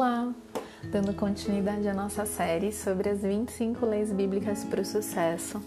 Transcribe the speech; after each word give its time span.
Olá! 0.00 0.32
Dando 0.90 1.12
continuidade 1.12 1.86
à 1.86 1.92
nossa 1.92 2.24
série 2.24 2.72
sobre 2.72 3.10
as 3.10 3.20
25 3.20 3.84
leis 3.84 4.10
bíblicas 4.10 4.64
para 4.64 4.80
o 4.80 4.84
sucesso 4.84 5.60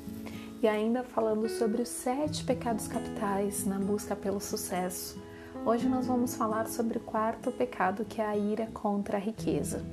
e 0.60 0.67
ainda 0.67 1.04
falando 1.04 1.47
sobre 1.47 1.83
os 1.83 1.90
sete 1.90 2.44
pecados 2.44 2.88
capitais 2.88 3.63
na 3.63 3.78
busca 3.78 4.15
pelo 4.15 4.40
sucesso. 4.40 5.22
Hoje 5.63 5.88
nós 5.88 6.08
vamos 6.08 6.33
falar 6.33 6.65
sobre 6.65 6.97
o 6.97 7.01
quarto 7.01 7.51
pecado, 7.51 8.06
que 8.06 8.22
é 8.22 8.26
a 8.26 8.35
ira 8.35 8.65
contra 8.74 9.17
a 9.17 9.19
riqueza. 9.19 9.85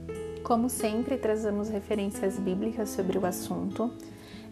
Como 0.43 0.70
sempre, 0.70 1.18
trazemos 1.18 1.68
referências 1.68 2.38
bíblicas 2.38 2.88
sobre 2.88 3.18
o 3.18 3.27
assunto. 3.27 3.93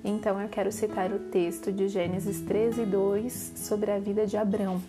Então 0.04 0.38
eu 0.38 0.50
quero 0.50 0.70
citar 0.70 1.10
o 1.12 1.18
texto 1.30 1.72
de 1.72 1.88
Gênesis 1.88 2.42
13, 2.42 2.84
2 2.84 3.52
sobre 3.56 3.90
a 3.90 3.98
vida 3.98 4.26
de 4.26 4.36
Abrão. 4.36 4.82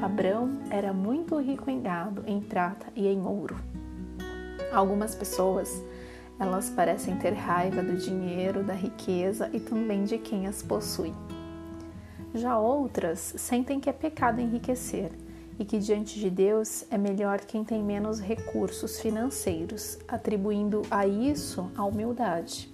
Abrão 0.00 0.62
era 0.70 0.94
muito 0.94 1.38
rico 1.38 1.68
em 1.68 1.82
gado, 1.82 2.24
em 2.26 2.40
prata 2.40 2.86
e 2.96 3.06
em 3.06 3.20
ouro. 3.20 3.83
Algumas 4.74 5.14
pessoas, 5.14 5.80
elas 6.36 6.68
parecem 6.68 7.16
ter 7.16 7.32
raiva 7.32 7.80
do 7.80 7.96
dinheiro, 7.96 8.64
da 8.64 8.74
riqueza 8.74 9.48
e 9.52 9.60
também 9.60 10.02
de 10.02 10.18
quem 10.18 10.48
as 10.48 10.62
possui. 10.62 11.14
Já 12.34 12.58
outras 12.58 13.34
sentem 13.36 13.78
que 13.78 13.88
é 13.88 13.92
pecado 13.92 14.40
enriquecer 14.40 15.12
e 15.60 15.64
que 15.64 15.78
diante 15.78 16.18
de 16.18 16.28
Deus 16.28 16.84
é 16.90 16.98
melhor 16.98 17.38
quem 17.38 17.62
tem 17.62 17.84
menos 17.84 18.18
recursos 18.18 18.98
financeiros, 18.98 19.96
atribuindo 20.08 20.82
a 20.90 21.06
isso 21.06 21.70
a 21.76 21.84
humildade. 21.84 22.68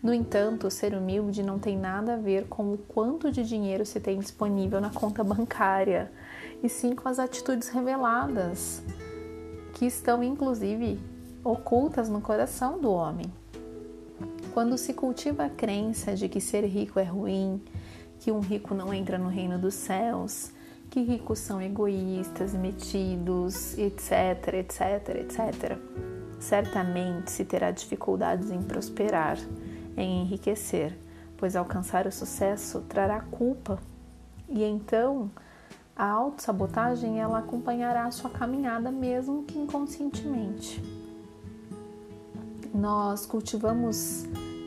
No 0.00 0.14
entanto, 0.14 0.70
ser 0.70 0.94
humilde 0.94 1.42
não 1.42 1.58
tem 1.58 1.76
nada 1.76 2.14
a 2.14 2.16
ver 2.16 2.46
com 2.46 2.72
o 2.72 2.78
quanto 2.78 3.32
de 3.32 3.42
dinheiro 3.42 3.84
se 3.84 3.98
tem 3.98 4.20
disponível 4.20 4.80
na 4.80 4.90
conta 4.90 5.24
bancária, 5.24 6.12
e 6.62 6.68
sim 6.68 6.94
com 6.94 7.08
as 7.08 7.18
atitudes 7.18 7.70
reveladas 7.70 8.84
que 9.82 9.86
estão 9.86 10.22
inclusive 10.22 10.96
ocultas 11.42 12.08
no 12.08 12.20
coração 12.20 12.80
do 12.80 12.88
homem. 12.92 13.26
Quando 14.54 14.78
se 14.78 14.94
cultiva 14.94 15.46
a 15.46 15.50
crença 15.50 16.14
de 16.14 16.28
que 16.28 16.40
ser 16.40 16.64
rico 16.66 17.00
é 17.00 17.02
ruim, 17.02 17.60
que 18.20 18.30
um 18.30 18.38
rico 18.38 18.76
não 18.76 18.94
entra 18.94 19.18
no 19.18 19.28
reino 19.28 19.58
dos 19.58 19.74
céus, 19.74 20.52
que 20.88 21.02
ricos 21.02 21.40
são 21.40 21.60
egoístas, 21.60 22.54
metidos, 22.54 23.76
etc, 23.76 24.54
etc, 24.54 25.16
etc, 25.16 25.78
certamente 26.38 27.32
se 27.32 27.44
terá 27.44 27.72
dificuldades 27.72 28.52
em 28.52 28.62
prosperar, 28.62 29.36
em 29.96 30.22
enriquecer, 30.22 30.96
pois 31.36 31.56
alcançar 31.56 32.06
o 32.06 32.12
sucesso 32.12 32.82
trará 32.88 33.20
culpa. 33.20 33.80
E 34.48 34.62
então 34.62 35.28
a 35.94 36.06
autossabotagem 36.06 37.20
ela 37.20 37.38
acompanhará 37.38 38.06
a 38.06 38.10
sua 38.10 38.30
caminhada 38.30 38.90
mesmo 38.90 39.42
que 39.44 39.58
inconscientemente. 39.58 40.82
Nós 42.74 43.26
cultivamos 43.26 44.26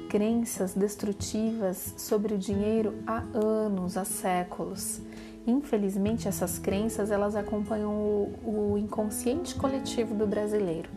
crenças 0.09 0.73
destrutivas 0.73 1.93
sobre 1.97 2.35
o 2.35 2.37
dinheiro 2.37 2.93
há 3.07 3.23
anos, 3.33 3.97
há 3.97 4.05
séculos. 4.05 5.01
Infelizmente, 5.47 6.27
essas 6.27 6.57
crenças 6.59 7.11
elas 7.11 7.35
acompanham 7.35 7.91
o, 7.91 8.73
o 8.73 8.77
inconsciente 8.77 9.55
coletivo 9.55 10.13
do 10.15 10.25
brasileiro, 10.25 10.89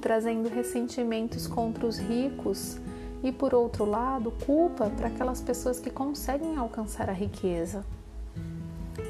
trazendo 0.00 0.48
ressentimentos 0.48 1.46
contra 1.46 1.86
os 1.86 1.98
ricos 1.98 2.78
e, 3.22 3.32
por 3.32 3.54
outro 3.54 3.84
lado, 3.84 4.30
culpa 4.46 4.90
para 4.90 5.08
aquelas 5.08 5.40
pessoas 5.40 5.80
que 5.80 5.90
conseguem 5.90 6.56
alcançar 6.56 7.10
a 7.10 7.12
riqueza. 7.12 7.84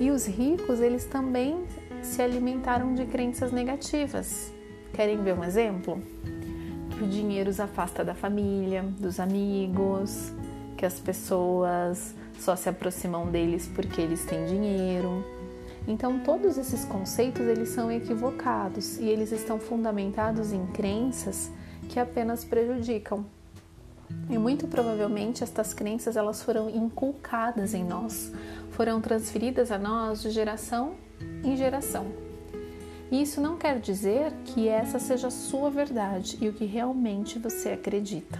E 0.00 0.10
os 0.10 0.26
ricos, 0.26 0.80
eles 0.80 1.04
também 1.04 1.64
se 2.02 2.22
alimentaram 2.22 2.94
de 2.94 3.04
crenças 3.06 3.50
negativas. 3.50 4.52
Querem 4.92 5.22
ver 5.22 5.34
um 5.34 5.42
exemplo? 5.42 6.00
Que 6.90 7.04
o 7.04 7.08
dinheiro 7.08 7.50
os 7.50 7.58
afasta 7.58 8.04
da 8.04 8.14
família, 8.14 8.82
dos 8.82 9.18
amigos, 9.18 10.32
que 10.76 10.86
as 10.86 11.00
pessoas 11.00 12.14
só 12.38 12.54
se 12.54 12.68
aproximam 12.68 13.26
deles 13.26 13.68
porque 13.74 14.00
eles 14.00 14.24
têm 14.24 14.46
dinheiro. 14.46 15.24
Então, 15.86 16.20
todos 16.20 16.58
esses 16.58 16.84
conceitos 16.84 17.46
eles 17.46 17.70
são 17.70 17.90
equivocados 17.90 18.98
e 18.98 19.08
eles 19.08 19.32
estão 19.32 19.58
fundamentados 19.58 20.52
em 20.52 20.64
crenças 20.66 21.50
que 21.88 21.98
apenas 21.98 22.44
prejudicam. 22.44 23.24
E 24.30 24.38
muito 24.38 24.66
provavelmente 24.66 25.42
estas 25.42 25.72
crenças 25.72 26.16
elas 26.16 26.42
foram 26.42 26.68
inculcadas 26.68 27.74
em 27.74 27.84
nós, 27.84 28.32
foram 28.70 29.00
transferidas 29.00 29.70
a 29.70 29.78
nós 29.78 30.22
de 30.22 30.30
geração 30.30 30.94
em 31.42 31.56
geração. 31.56 32.06
E 33.10 33.22
isso 33.22 33.40
não 33.40 33.56
quer 33.56 33.80
dizer 33.80 34.32
que 34.44 34.68
essa 34.68 34.98
seja 34.98 35.28
a 35.28 35.30
sua 35.30 35.70
verdade 35.70 36.36
e 36.40 36.48
o 36.48 36.52
que 36.52 36.66
realmente 36.66 37.38
você 37.38 37.70
acredita. 37.70 38.38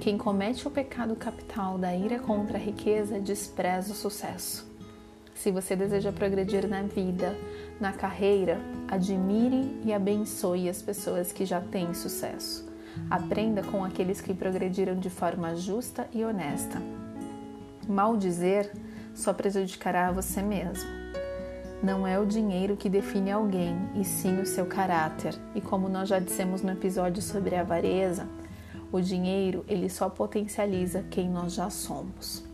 Quem 0.00 0.16
comete 0.16 0.66
o 0.66 0.70
pecado 0.70 1.14
capital 1.16 1.76
da 1.76 1.94
ira 1.94 2.18
contra 2.18 2.56
a 2.56 2.60
riqueza 2.60 3.20
despreza 3.20 3.92
o 3.92 3.96
sucesso. 3.96 4.70
Se 5.34 5.50
você 5.50 5.74
deseja 5.74 6.12
progredir 6.12 6.68
na 6.68 6.82
vida, 6.82 7.36
na 7.80 7.92
carreira, 7.92 8.60
admire 8.88 9.80
e 9.84 9.92
abençoe 9.92 10.68
as 10.68 10.80
pessoas 10.80 11.32
que 11.32 11.44
já 11.44 11.60
têm 11.60 11.92
sucesso. 11.92 12.69
Aprenda 13.10 13.62
com 13.62 13.84
aqueles 13.84 14.20
que 14.20 14.34
progrediram 14.34 14.96
de 14.96 15.10
forma 15.10 15.56
justa 15.56 16.08
e 16.12 16.24
honesta. 16.24 16.80
Mal 17.88 18.16
dizer 18.16 18.70
só 19.14 19.32
prejudicará 19.32 20.10
você 20.10 20.42
mesmo. 20.42 20.88
Não 21.82 22.06
é 22.06 22.18
o 22.18 22.26
dinheiro 22.26 22.76
que 22.76 22.90
define 22.90 23.30
alguém, 23.30 23.74
e 23.94 24.04
sim 24.04 24.38
o 24.40 24.46
seu 24.46 24.66
caráter. 24.66 25.34
E 25.54 25.60
como 25.60 25.88
nós 25.88 26.08
já 26.08 26.18
dissemos 26.18 26.62
no 26.62 26.72
episódio 26.72 27.22
sobre 27.22 27.56
a 27.56 27.62
avareza, 27.62 28.28
o 28.92 29.00
dinheiro 29.00 29.64
ele 29.66 29.88
só 29.88 30.08
potencializa 30.08 31.04
quem 31.10 31.28
nós 31.28 31.54
já 31.54 31.70
somos. 31.70 32.44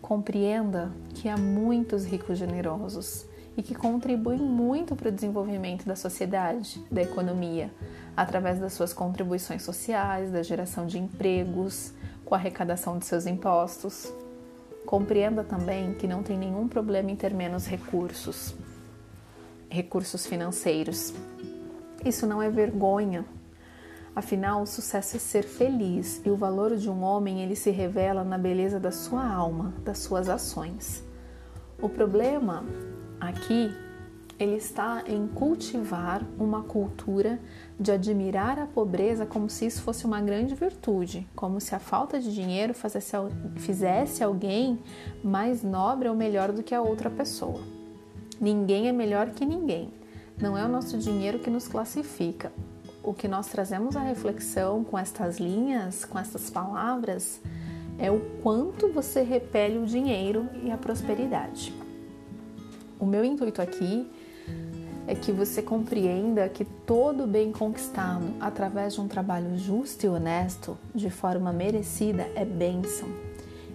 Compreenda 0.00 0.90
que 1.14 1.28
há 1.28 1.36
muitos 1.36 2.04
ricos 2.04 2.38
generosos 2.38 3.26
e 3.56 3.62
que 3.62 3.74
contribuem 3.74 4.40
muito 4.40 4.96
para 4.96 5.08
o 5.08 5.12
desenvolvimento 5.12 5.86
da 5.86 5.94
sociedade, 5.94 6.84
da 6.90 7.02
economia, 7.02 7.70
através 8.16 8.58
das 8.58 8.72
suas 8.72 8.92
contribuições 8.92 9.62
sociais, 9.62 10.30
da 10.30 10.42
geração 10.42 10.86
de 10.86 10.98
empregos, 10.98 11.92
com 12.24 12.34
a 12.34 12.38
arrecadação 12.38 12.98
de 12.98 13.06
seus 13.06 13.26
impostos. 13.26 14.12
Compreenda 14.86 15.44
também 15.44 15.94
que 15.94 16.06
não 16.06 16.22
tem 16.22 16.36
nenhum 16.36 16.68
problema 16.68 17.10
em 17.10 17.16
ter 17.16 17.32
menos 17.32 17.66
recursos, 17.66 18.54
recursos 19.68 20.26
financeiros. 20.26 21.14
Isso 22.04 22.26
não 22.26 22.42
é 22.42 22.50
vergonha. 22.50 23.24
Afinal, 24.14 24.62
o 24.62 24.66
sucesso 24.66 25.16
é 25.16 25.20
ser 25.20 25.42
feliz 25.42 26.20
e 26.24 26.30
o 26.30 26.36
valor 26.36 26.76
de 26.76 26.88
um 26.88 27.02
homem 27.02 27.40
ele 27.42 27.56
se 27.56 27.70
revela 27.70 28.22
na 28.22 28.38
beleza 28.38 28.78
da 28.78 28.92
sua 28.92 29.26
alma, 29.26 29.74
das 29.84 29.98
suas 29.98 30.28
ações. 30.28 31.02
O 31.82 31.88
problema 31.88 32.64
aqui 33.28 33.74
ele 34.38 34.56
está 34.56 35.04
em 35.06 35.28
cultivar 35.28 36.22
uma 36.38 36.62
cultura 36.62 37.38
de 37.78 37.92
admirar 37.92 38.58
a 38.58 38.66
pobreza 38.66 39.24
como 39.24 39.48
se 39.48 39.66
isso 39.66 39.82
fosse 39.82 40.04
uma 40.04 40.20
grande 40.20 40.54
virtude, 40.54 41.26
como 41.36 41.60
se 41.60 41.74
a 41.74 41.78
falta 41.78 42.18
de 42.18 42.34
dinheiro 42.34 42.74
fizesse, 43.56 44.24
alguém 44.24 44.78
mais 45.22 45.62
nobre 45.62 46.08
ou 46.08 46.16
melhor 46.16 46.50
do 46.50 46.62
que 46.62 46.74
a 46.74 46.82
outra 46.82 47.08
pessoa. 47.08 47.60
Ninguém 48.40 48.88
é 48.88 48.92
melhor 48.92 49.30
que 49.30 49.46
ninguém. 49.46 49.90
Não 50.40 50.58
é 50.58 50.64
o 50.64 50.68
nosso 50.68 50.98
dinheiro 50.98 51.38
que 51.38 51.48
nos 51.48 51.68
classifica. 51.68 52.52
O 53.04 53.14
que 53.14 53.28
nós 53.28 53.46
trazemos 53.46 53.94
à 53.94 54.00
reflexão 54.00 54.82
com 54.82 54.98
estas 54.98 55.38
linhas, 55.38 56.04
com 56.04 56.18
estas 56.18 56.50
palavras, 56.50 57.40
é 57.98 58.10
o 58.10 58.18
quanto 58.42 58.88
você 58.88 59.22
repele 59.22 59.78
o 59.78 59.86
dinheiro 59.86 60.48
e 60.64 60.72
a 60.72 60.76
prosperidade. 60.76 61.83
O 62.98 63.06
meu 63.06 63.24
intuito 63.24 63.60
aqui 63.60 64.10
é 65.06 65.14
que 65.14 65.32
você 65.32 65.60
compreenda 65.60 66.48
que 66.48 66.64
todo 66.64 67.26
bem 67.26 67.52
conquistado 67.52 68.24
através 68.40 68.94
de 68.94 69.00
um 69.00 69.08
trabalho 69.08 69.58
justo 69.58 70.04
e 70.04 70.08
honesto, 70.08 70.78
de 70.94 71.10
forma 71.10 71.52
merecida, 71.52 72.28
é 72.34 72.44
bênção. 72.44 73.08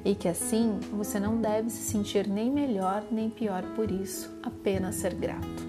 E 0.04 0.16
que 0.16 0.28
assim 0.28 0.80
você 0.94 1.20
não 1.20 1.38
deve 1.38 1.70
se 1.70 1.84
sentir 1.84 2.28
nem 2.28 2.50
melhor 2.50 3.04
nem 3.12 3.30
pior 3.30 3.64
por 3.76 3.92
isso, 3.92 4.32
apenas 4.42 4.96
ser 4.96 5.14
grato. 5.14 5.68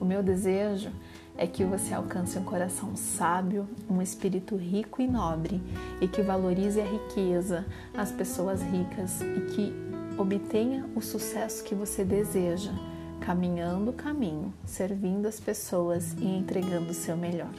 O 0.00 0.04
meu 0.04 0.22
desejo 0.22 0.90
é 1.36 1.46
que 1.46 1.64
você 1.64 1.92
alcance 1.92 2.38
um 2.38 2.44
coração 2.44 2.94
sábio, 2.94 3.68
um 3.90 4.00
espírito 4.00 4.56
rico 4.56 5.02
e 5.02 5.06
nobre 5.06 5.60
e 6.00 6.06
que 6.06 6.22
valorize 6.22 6.80
a 6.80 6.84
riqueza, 6.84 7.66
as 7.92 8.12
pessoas 8.12 8.62
ricas 8.62 9.20
e 9.20 9.40
que 9.52 9.93
obtenha 10.18 10.86
o 10.94 11.00
sucesso 11.00 11.64
que 11.64 11.74
você 11.74 12.04
deseja 12.04 12.72
caminhando 13.20 13.90
o 13.90 13.94
caminho, 13.94 14.52
servindo 14.66 15.26
as 15.26 15.40
pessoas 15.40 16.12
e 16.20 16.26
entregando 16.26 16.90
o 16.90 16.94
seu 16.94 17.16
melhor. 17.16 17.54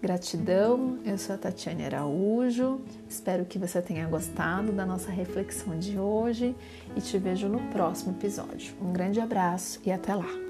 Gratidão, 0.00 0.98
eu 1.04 1.16
sou 1.16 1.34
a 1.34 1.38
Tatiane 1.38 1.86
Araújo, 1.86 2.80
espero 3.08 3.46
que 3.46 3.58
você 3.58 3.80
tenha 3.80 4.06
gostado 4.06 4.70
da 4.70 4.84
nossa 4.84 5.10
reflexão 5.10 5.78
de 5.78 5.98
hoje 5.98 6.54
e 6.94 7.00
te 7.00 7.18
vejo 7.18 7.48
no 7.48 7.58
próximo 7.72 8.12
episódio. 8.12 8.74
Um 8.80 8.92
grande 8.92 9.18
abraço 9.18 9.80
e 9.84 9.90
até 9.90 10.14
lá! 10.14 10.43